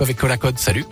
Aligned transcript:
Avec 0.00 0.16
Colacode. 0.16 0.58
Salut. 0.58 0.86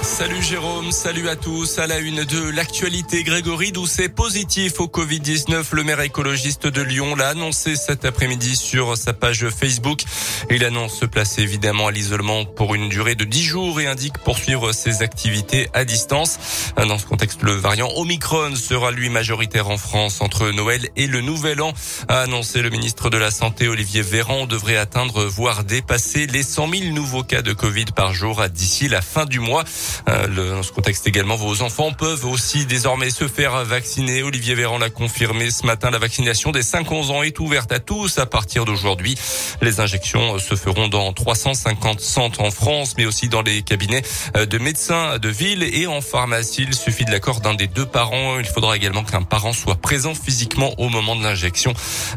Salut 0.00 0.42
Jérôme, 0.42 0.92
salut 0.92 1.28
à 1.28 1.34
tous. 1.34 1.78
À 1.78 1.88
la 1.88 1.98
une 1.98 2.24
de 2.24 2.50
l'actualité, 2.50 3.24
Grégory 3.24 3.72
Doucet 3.72 4.08
positif 4.08 4.80
au 4.80 4.86
Covid-19. 4.86 5.64
Le 5.72 5.82
maire 5.82 6.00
écologiste 6.00 6.68
de 6.68 6.82
Lyon 6.82 7.16
l'a 7.16 7.30
annoncé 7.30 7.74
cet 7.74 8.04
après-midi 8.04 8.54
sur 8.54 8.96
sa 8.96 9.12
page 9.12 9.48
Facebook. 9.48 10.02
Il 10.50 10.64
annonce 10.64 11.00
se 11.00 11.04
placer 11.04 11.42
évidemment 11.42 11.88
à 11.88 11.90
l'isolement 11.90 12.44
pour 12.44 12.76
une 12.76 12.88
durée 12.88 13.16
de 13.16 13.24
10 13.24 13.42
jours 13.42 13.80
et 13.80 13.86
indique 13.88 14.18
poursuivre 14.18 14.72
ses 14.72 15.02
activités 15.02 15.68
à 15.74 15.84
distance. 15.84 16.38
Dans 16.76 16.98
ce 16.98 17.06
contexte, 17.06 17.42
le 17.42 17.52
variant 17.52 17.90
Omicron 17.96 18.54
sera 18.54 18.92
lui 18.92 19.08
majoritaire 19.10 19.68
en 19.68 19.78
France 19.78 20.20
entre 20.20 20.50
Noël 20.50 20.88
et 20.94 21.08
le 21.08 21.20
Nouvel 21.20 21.60
An, 21.60 21.72
a 22.06 22.20
annoncé 22.20 22.62
le 22.62 22.70
ministre 22.70 23.10
de 23.10 23.18
la 23.18 23.32
Santé 23.32 23.66
Olivier 23.66 24.02
Véran. 24.02 24.46
Devrait 24.46 24.76
atteindre, 24.76 25.24
voire 25.24 25.64
dépasser 25.64 26.26
les 26.26 26.44
100 26.44 26.68
000 26.70 26.84
nouveaux 26.92 27.24
cas 27.24 27.42
de 27.42 27.52
Covid 27.52 27.86
par 27.96 28.14
jour 28.14 28.42
d'ici 28.48 28.88
la 28.88 29.02
fin 29.02 29.24
du 29.24 29.40
mois. 29.40 29.64
Euh, 30.08 30.54
dans 30.54 30.62
ce 30.62 30.72
contexte 30.72 31.06
également, 31.06 31.36
vos 31.36 31.62
enfants 31.62 31.92
peuvent 31.92 32.24
aussi 32.24 32.66
désormais 32.66 33.10
se 33.10 33.28
faire 33.28 33.64
vacciner. 33.64 34.22
Olivier 34.22 34.54
Véran 34.54 34.78
l'a 34.78 34.90
confirmé 34.90 35.50
ce 35.50 35.66
matin. 35.66 35.90
La 35.90 35.98
vaccination 35.98 36.50
des 36.50 36.62
5-11 36.62 37.10
ans 37.10 37.22
est 37.22 37.38
ouverte 37.40 37.72
à 37.72 37.78
tous 37.78 38.18
à 38.18 38.26
partir 38.26 38.64
d'aujourd'hui. 38.64 39.16
Les 39.62 39.80
injections 39.80 40.38
se 40.38 40.54
feront 40.54 40.88
dans 40.88 41.12
350 41.12 42.00
centres 42.00 42.40
en 42.40 42.50
France, 42.50 42.94
mais 42.96 43.06
aussi 43.06 43.28
dans 43.28 43.42
les 43.42 43.62
cabinets 43.62 44.02
euh, 44.36 44.46
de 44.46 44.58
médecins 44.58 45.18
de 45.18 45.28
ville 45.28 45.62
et 45.62 45.86
en 45.86 46.00
pharmacie. 46.00 46.64
Il 46.66 46.74
suffit 46.74 47.04
de 47.04 47.10
l'accord 47.10 47.40
d'un 47.40 47.54
des 47.54 47.66
deux 47.66 47.86
parents. 47.86 48.38
Il 48.38 48.46
faudra 48.46 48.76
également 48.76 49.04
qu'un 49.04 49.22
parent 49.22 49.52
soit 49.52 49.76
présent 49.76 50.14
physiquement 50.14 50.72
au 50.78 50.88
moment 50.88 51.16
de 51.16 51.22
l'injection. 51.22 51.72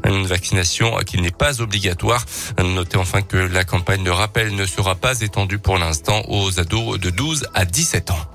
Une 0.05 0.25
vaccination 0.25 0.97
qui 1.05 1.19
n'est 1.21 1.31
pas 1.31 1.61
obligatoire. 1.61 2.25
Notez 2.63 2.97
enfin 2.97 3.21
que 3.21 3.37
la 3.37 3.63
campagne 3.63 4.03
de 4.03 4.09
rappel 4.09 4.55
ne 4.55 4.65
sera 4.65 4.95
pas 4.95 5.21
étendue 5.21 5.59
pour 5.59 5.77
l'instant 5.77 6.23
aux 6.27 6.59
ados 6.59 6.99
de 6.99 7.09
12 7.09 7.47
à 7.53 7.60
17 7.65 8.11
ans. 8.11 8.30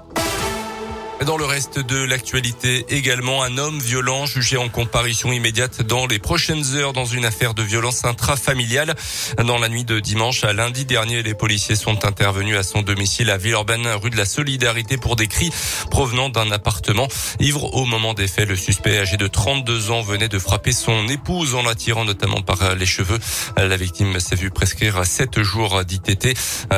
Dans 1.25 1.39
le 1.39 1.47
reste 1.47 1.79
de 1.79 1.97
l'actualité 1.97 2.85
également, 2.91 3.43
un 3.43 3.57
homme 3.57 3.81
violent 3.81 4.27
jugé 4.27 4.59
en 4.59 4.69
comparution 4.69 5.33
immédiate 5.33 5.81
dans 5.81 6.07
les 6.07 6.19
prochaines 6.19 6.77
heures 6.77 6.93
dans 6.93 7.07
une 7.07 7.25
affaire 7.25 7.55
de 7.55 7.63
violence 7.63 8.05
intrafamiliale. 8.05 8.95
Dans 9.43 9.59
la 9.59 9.71
nuit 9.71 9.85
de 9.85 9.99
dimanche 9.99 10.45
à 10.45 10.53
lundi 10.53 10.85
dernier, 10.85 11.23
les 11.23 11.33
policiers 11.33 11.75
sont 11.75 12.05
intervenus 12.05 12.59
à 12.59 12.63
son 12.63 12.83
domicile 12.83 13.31
à 13.31 13.39
Villeurbanne, 13.39 13.89
rue 14.03 14.11
de 14.11 14.17
la 14.17 14.27
Solidarité 14.27 14.99
pour 14.99 15.17
des 15.17 15.27
cris 15.27 15.51
provenant 15.91 16.29
d'un 16.29 16.51
appartement. 16.53 17.09
Ivre 17.41 17.75
au 17.75 17.87
moment 17.87 18.13
des 18.13 18.29
faits, 18.29 18.49
le 18.49 18.57
suspect 18.57 18.99
âgé 18.99 19.17
de 19.17 19.27
32 19.27 19.91
ans 19.91 20.03
venait 20.03 20.29
de 20.29 20.39
frapper 20.39 20.73
son 20.73 21.09
épouse 21.09 21.55
en 21.55 21.63
l'attirant 21.63 22.05
notamment 22.05 22.43
par 22.43 22.75
les 22.75 22.87
cheveux. 22.87 23.19
La 23.57 23.77
victime 23.79 24.21
s'est 24.21 24.37
vue 24.37 24.51
prescrire 24.51 25.05
7 25.05 25.43
jours 25.43 25.83
d'ITT, 25.83 26.37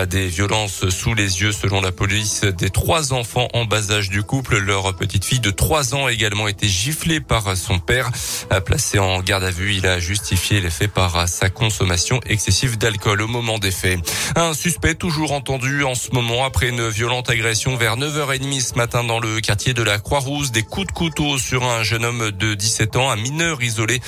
des 0.08 0.28
violences 0.28 0.88
sous 0.90 1.14
les 1.14 1.40
yeux 1.42 1.52
selon 1.52 1.80
la 1.80 1.90
police 1.90 2.42
des 2.42 2.70
trois 2.70 3.12
enfants 3.12 3.48
en 3.52 3.64
bas 3.64 3.90
âge 3.90 4.10
du 4.10 4.22
couple. 4.28 4.58
Leur 4.58 4.94
petite 4.94 5.24
fille 5.24 5.40
de 5.40 5.50
3 5.50 5.94
ans 5.94 6.06
a 6.06 6.12
également 6.12 6.48
été 6.48 6.68
giflée 6.68 7.18
par 7.18 7.56
son 7.56 7.78
père. 7.78 8.10
Placé 8.64 8.98
en 8.98 9.20
garde 9.22 9.42
à 9.42 9.50
vue, 9.50 9.74
il 9.74 9.86
a 9.86 9.98
justifié 9.98 10.60
les 10.60 10.68
faits 10.68 10.92
par 10.92 11.26
sa 11.26 11.48
consommation 11.48 12.20
excessive 12.26 12.76
d'alcool 12.76 13.22
au 13.22 13.26
moment 13.26 13.58
des 13.58 13.70
faits. 13.70 13.98
Un 14.36 14.52
suspect 14.52 14.94
toujours 14.94 15.32
entendu 15.32 15.82
en 15.82 15.94
ce 15.94 16.10
moment 16.12 16.44
après 16.44 16.68
une 16.68 16.88
violente 16.88 17.30
agression 17.30 17.76
vers 17.76 17.96
9h30 17.96 18.60
ce 18.60 18.74
matin 18.74 19.02
dans 19.02 19.18
le 19.18 19.40
quartier 19.40 19.72
de 19.72 19.82
la 19.82 19.98
Croix-Rousse. 19.98 20.52
Des 20.52 20.62
coups 20.62 20.88
de 20.88 20.92
couteau 20.92 21.38
sur 21.38 21.64
un 21.64 21.82
jeune 21.82 22.04
homme 22.04 22.30
de 22.30 22.54
17 22.54 22.96
ans, 22.96 23.10
un 23.10 23.16
mineur 23.16 23.62
isolé. 23.62 24.00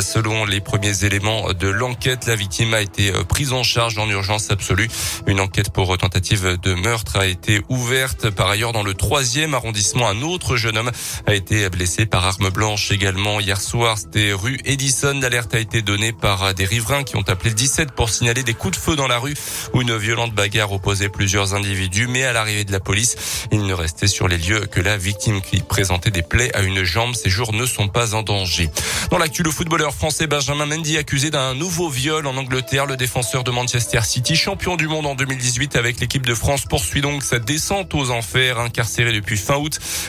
Selon 0.00 0.44
les 0.44 0.60
premiers 0.60 1.04
éléments 1.04 1.52
de 1.52 1.68
l'enquête, 1.68 2.26
la 2.26 2.34
victime 2.34 2.74
a 2.74 2.80
été 2.80 3.12
prise 3.28 3.52
en 3.52 3.62
charge 3.62 3.96
en 3.98 4.08
urgence 4.08 4.50
absolue. 4.50 4.88
Une 5.28 5.38
enquête 5.38 5.70
pour 5.70 5.96
tentative 5.96 6.58
de 6.60 6.74
meurtre 6.74 7.16
a 7.16 7.26
été 7.26 7.62
ouverte. 7.68 8.30
Par 8.30 8.48
ailleurs, 8.50 8.72
dans 8.72 8.82
le 8.82 8.94
troisième 8.94 9.54
arrondissement, 9.54 9.67
un 10.06 10.22
autre 10.22 10.56
jeune 10.56 10.78
homme 10.78 10.90
a 11.26 11.34
été 11.34 11.68
blessé 11.68 12.06
par 12.06 12.24
arme 12.24 12.50
blanche 12.50 12.90
également 12.90 13.40
hier 13.40 13.60
soir. 13.60 13.98
C'était 13.98 14.32
rue 14.32 14.58
Edison. 14.64 15.18
L'alerte 15.20 15.54
a 15.54 15.58
été 15.58 15.82
donnée 15.82 16.12
par 16.12 16.54
des 16.54 16.64
riverains 16.64 17.04
qui 17.04 17.16
ont 17.16 17.28
appelé 17.28 17.50
le 17.50 17.56
17 17.56 17.92
pour 17.92 18.08
signaler 18.08 18.42
des 18.42 18.54
coups 18.54 18.78
de 18.78 18.82
feu 18.82 18.96
dans 18.96 19.08
la 19.08 19.18
rue 19.18 19.34
où 19.74 19.82
une 19.82 19.96
violente 19.96 20.34
bagarre 20.34 20.72
opposait 20.72 21.08
plusieurs 21.08 21.54
individus. 21.54 22.06
Mais 22.06 22.24
à 22.24 22.32
l'arrivée 22.32 22.64
de 22.64 22.72
la 22.72 22.80
police, 22.80 23.16
il 23.52 23.66
ne 23.66 23.74
restait 23.74 24.06
sur 24.06 24.26
les 24.28 24.38
lieux 24.38 24.66
que 24.66 24.80
la 24.80 24.96
victime 24.96 25.42
qui 25.42 25.60
présentait 25.60 26.10
des 26.10 26.22
plaies 26.22 26.54
à 26.56 26.62
une 26.62 26.82
jambe. 26.82 27.14
Ces 27.14 27.30
jours 27.30 27.52
ne 27.52 27.66
sont 27.66 27.88
pas 27.88 28.14
en 28.14 28.22
danger. 28.22 28.70
Dans 29.10 29.18
l'actu, 29.18 29.42
le 29.42 29.50
footballeur 29.50 29.94
français 29.94 30.26
Benjamin 30.26 30.66
Mendy 30.66 30.96
accusé 30.96 31.30
d'un 31.30 31.54
nouveau 31.54 31.88
viol 31.88 32.26
en 32.26 32.36
Angleterre. 32.36 32.86
Le 32.86 32.96
défenseur 32.96 33.44
de 33.44 33.50
Manchester 33.50 34.00
City, 34.02 34.36
champion 34.36 34.76
du 34.76 34.88
monde 34.88 35.06
en 35.06 35.14
2018 35.14 35.76
avec 35.76 36.00
l'équipe 36.00 36.24
de 36.24 36.34
France, 36.34 36.64
poursuit 36.64 37.00
donc 37.00 37.22
sa 37.22 37.38
descente 37.38 37.94
aux 37.94 38.10
enfers, 38.10 38.58
incarcéré 38.58 39.12
depuis 39.12 39.36
fin 39.36 39.57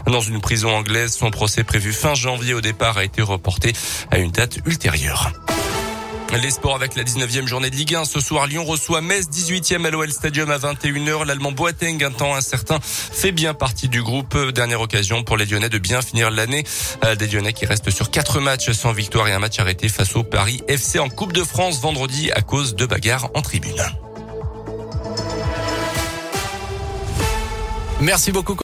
dans 0.06 0.22
une 0.22 0.42
prison 0.42 0.70
anglaise. 0.70 1.14
Son 1.14 1.32
procès 1.32 1.64
prévu 1.64 1.94
fin 1.94 2.16
janvier 2.16 2.54
au 2.54 2.62
départ 2.62 2.98
a 2.98 3.04
été 3.04 3.22
reporté 3.22 3.74
à 4.12 4.18
une 4.18 4.32
date 4.32 4.60
ultérieure. 4.66 5.32
Les 6.38 6.52
sports 6.52 6.76
avec 6.76 6.96
la 6.96 7.04
19e 7.04 7.48
journée 7.48 7.70
de 7.70 7.76
Ligue 7.76 7.96
1. 7.96 8.06
Ce 8.06 8.20
soir, 8.20 8.46
Lyon 8.46 8.64
reçoit 8.64 9.02
Metz, 9.02 9.28
18e 9.30 9.84
à 9.86 9.90
l'OL 9.90 10.12
Stadium 10.12 10.52
à 10.52 10.58
21h. 10.58 11.26
L'Allemand 11.26 11.52
Boateng, 11.52 12.04
un 12.04 12.12
temps 12.12 12.36
incertain, 12.36 12.80
fait 12.82 13.32
bien 13.32 13.54
partie 13.54 13.90
du 13.90 14.04
groupe. 14.04 14.38
Dernière 14.54 14.80
occasion 14.80 15.24
pour 15.24 15.38
les 15.38 15.46
Lyonnais 15.46 15.70
de 15.70 15.80
bien 15.80 16.02
finir 16.02 16.30
l'année. 16.30 16.64
Euh, 17.04 17.16
des 17.16 17.28
Lyonnais 17.28 17.54
qui 17.54 17.66
restent 17.66 17.90
sur 17.90 18.12
quatre 18.12 18.40
matchs 18.40 18.72
sans 18.72 18.94
victoire 18.94 19.28
et 19.28 19.34
un 19.34 19.40
match 19.40 19.60
arrêté 19.60 19.90
face 19.90 20.16
au 20.16 20.24
Paris 20.24 20.62
FC 20.68 21.00
en 21.00 21.10
Coupe 21.10 21.34
de 21.34 21.44
France 21.44 21.82
vendredi 21.82 22.32
à 22.32 22.42
cause 22.42 22.76
de 22.76 22.86
bagarres 22.86 23.30
en 23.34 23.42
tribune. 23.42 23.84
Merci 28.02 28.32
beaucoup. 28.32 28.56